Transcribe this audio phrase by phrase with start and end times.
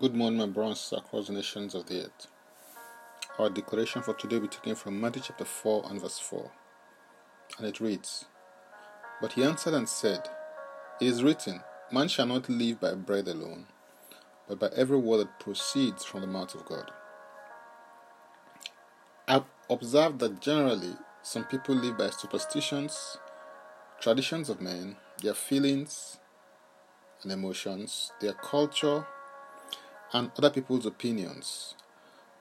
[0.00, 2.26] Good morning, my brothers across the nations of the earth.
[3.38, 6.50] Our declaration for today will be taken from Matthew chapter 4 and verse 4.
[7.58, 8.24] And it reads
[9.20, 10.26] But he answered and said,
[11.02, 11.60] It is written,
[11.92, 13.66] Man shall not live by bread alone,
[14.48, 16.90] but by every word that proceeds from the mouth of God.
[19.28, 23.18] I've observed that generally some people live by superstitions,
[24.00, 26.16] traditions of men, their feelings
[27.22, 29.04] and emotions, their culture,
[30.12, 31.74] and other people's opinions,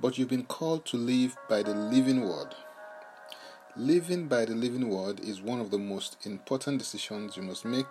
[0.00, 2.54] but you've been called to live by the living word.
[3.76, 7.86] Living by the living word is one of the most important decisions you must make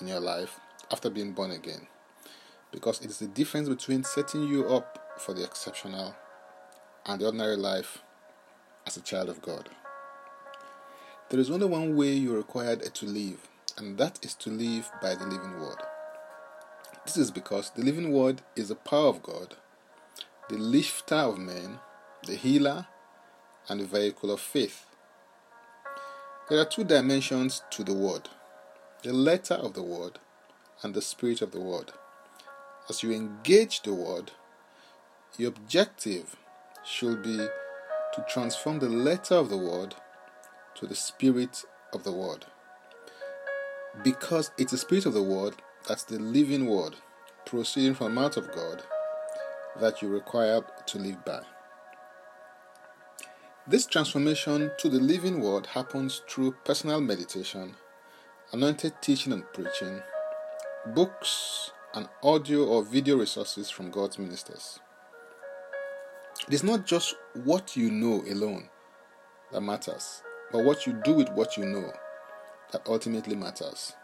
[0.00, 0.58] in your life
[0.90, 1.86] after being born again,
[2.72, 6.14] because it is the difference between setting you up for the exceptional
[7.06, 7.98] and the ordinary life
[8.86, 9.68] as a child of God.
[11.30, 15.14] There is only one way you're required to live, and that is to live by
[15.14, 15.78] the living word.
[17.04, 19.56] This is because the living word is the power of God,
[20.48, 21.78] the lifter of men,
[22.26, 22.86] the healer,
[23.68, 24.86] and the vehicle of faith.
[26.48, 28.28] There are two dimensions to the word
[29.02, 30.18] the letter of the word
[30.82, 31.92] and the spirit of the word.
[32.88, 34.30] As you engage the word,
[35.36, 36.36] your objective
[36.84, 39.94] should be to transform the letter of the word
[40.76, 42.46] to the spirit of the word.
[44.02, 45.54] Because it's the spirit of the word
[45.86, 46.96] that's the living word
[47.44, 48.82] proceeding from the mouth of God
[49.80, 51.42] that you require to live by.
[53.66, 57.74] This transformation to the living word happens through personal meditation,
[58.52, 60.00] anointed teaching and preaching,
[60.94, 64.80] books, and audio or video resources from God's ministers.
[66.48, 68.68] It is not just what you know alone
[69.52, 71.92] that matters, but what you do with what you know
[72.72, 73.94] that ultimately matters.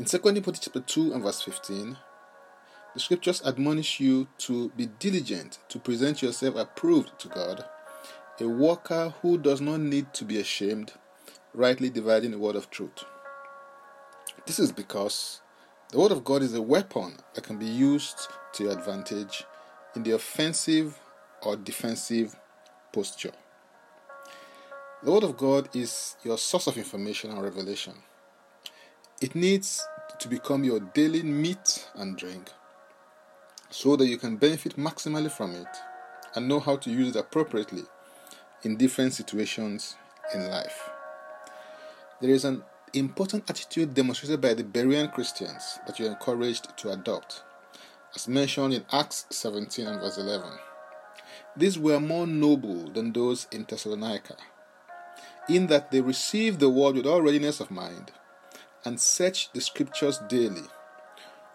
[0.00, 1.94] In 2 Timothy chapter 2 and verse 15,
[2.94, 7.66] the scriptures admonish you to be diligent to present yourself approved to God,
[8.40, 10.94] a worker who does not need to be ashamed,
[11.52, 13.04] rightly dividing the word of truth.
[14.46, 15.42] This is because
[15.90, 19.44] the word of God is a weapon that can be used to your advantage
[19.94, 20.98] in the offensive
[21.42, 22.34] or defensive
[22.90, 23.34] posture.
[25.02, 27.96] The word of God is your source of information and revelation.
[29.20, 29.86] It needs
[30.18, 32.48] to become your daily meat and drink
[33.68, 35.68] so that you can benefit maximally from it
[36.34, 37.82] and know how to use it appropriately
[38.62, 39.94] in different situations
[40.32, 40.88] in life.
[42.22, 42.62] There is an
[42.94, 47.42] important attitude demonstrated by the Berean Christians that you're encouraged to adopt,
[48.16, 50.48] as mentioned in Acts 17 and verse 11.
[51.54, 54.36] These were more noble than those in Thessalonica,
[55.46, 58.12] in that they received the word with all readiness of mind
[58.84, 60.64] and search the scriptures daily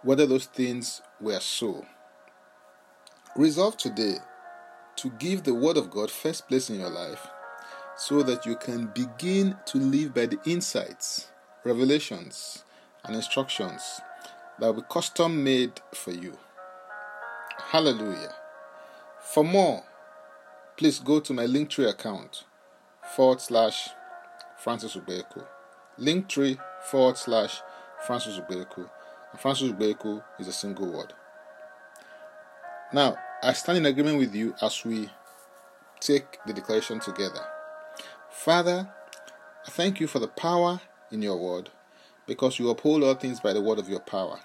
[0.04, 1.84] whether those things were so.
[3.36, 4.18] Resolve today
[4.98, 7.28] to give the Word of God first place in your life
[7.98, 11.30] so that you can begin to live by the insights,
[11.64, 12.64] revelations,
[13.04, 14.00] and instructions
[14.60, 16.38] that will be custom made for you.
[17.58, 18.36] Hallelujah.
[19.20, 19.84] For more,
[20.78, 22.44] please go to my Linktree account
[23.16, 23.90] forward slash
[24.60, 25.46] Francis Ubeku.
[26.00, 27.62] Linktree forward slash
[28.06, 28.90] Francis Ubeku.
[29.32, 31.14] And Francis Ubeku is a single word.
[32.94, 35.10] Now, I stand in agreement with you as we
[36.00, 37.42] take the declaration together.
[38.30, 38.90] Father,
[39.66, 41.70] I thank you for the power in your word
[42.28, 44.40] because you uphold all things by the word of your power.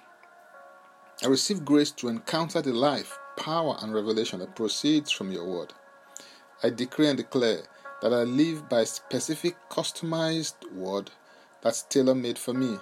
[1.23, 5.73] I receive grace to encounter the life, power, and revelation that proceeds from your word.
[6.63, 7.61] I decree and declare
[8.01, 11.11] that I live by a specific customized word
[11.63, 12.79] that's tailor made for me.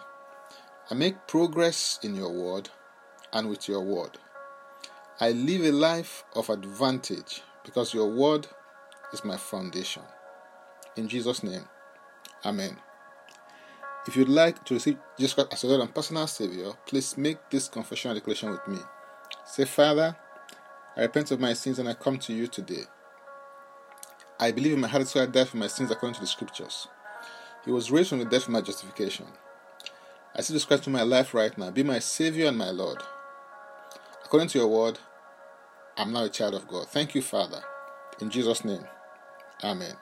[0.91, 2.71] I make progress in your word
[3.33, 4.19] and with your word.
[5.21, 8.47] I live a life of advantage because your word
[9.13, 10.03] is my foundation.
[10.97, 11.69] In Jesus' name,
[12.45, 12.79] Amen.
[14.07, 17.39] If you'd like to receive Jesus Christ as your Lord and personal Savior, please make
[17.51, 18.79] this confession and declaration with me.
[19.45, 20.17] Say, Father,
[20.97, 22.85] I repent of my sins and I come to you today.
[24.41, 26.89] I believe in my heart that I died for my sins according to the scriptures.
[27.65, 29.27] He was raised from the dead for my justification.
[30.35, 31.71] I see this Christ in my life right now.
[31.71, 33.03] Be my Savior and my Lord.
[34.25, 34.99] According to your word,
[35.97, 36.89] I'm now a child of God.
[36.89, 37.63] Thank you, Father.
[38.21, 38.85] In Jesus' name,
[39.65, 39.97] Amen.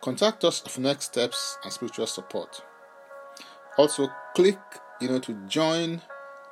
[0.00, 2.62] Contact us for next steps and spiritual support.
[3.76, 4.58] Also, click
[5.00, 6.02] you know to join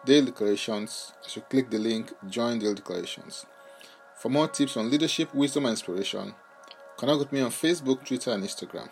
[0.05, 3.47] daily declarations as you click the link join daily declarations.
[4.17, 6.35] For more tips on leadership, wisdom, and inspiration,
[6.97, 8.89] connect with me on Facebook, Twitter, and Instagram.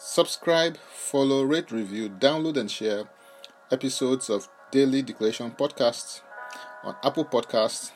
[0.00, 3.02] Subscribe, follow, rate, review, download, and share
[3.72, 6.20] episodes of Daily Declaration podcasts
[6.84, 7.90] on Apple Podcasts,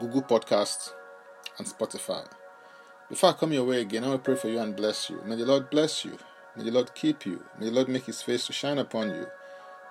[0.00, 0.92] Google Podcasts,
[1.58, 2.26] and Spotify.
[3.10, 5.20] Before I come your way again, I will pray for you and bless you.
[5.26, 6.16] May the Lord bless you.
[6.56, 7.44] May the Lord keep you.
[7.58, 9.26] May the Lord make his face to shine upon you.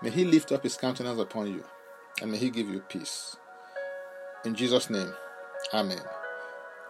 [0.02, 1.64] May he lift up his countenance upon you.
[2.24, 3.38] And may he give you peace.
[4.44, 5.14] In Jesus' name,
[5.76, 6.02] Amen.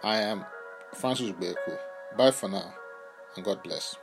[0.02, 0.46] I am
[0.94, 1.78] Francis Beku.
[2.16, 2.72] Bye for now,
[3.36, 3.96] and God bless.